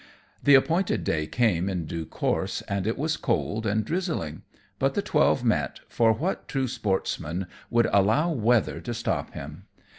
[0.41, 4.41] The appointed day came in due time, and it was cold and drizzling;
[4.79, 9.67] but the twelve met, for what true sportsman would allow weather to stop him?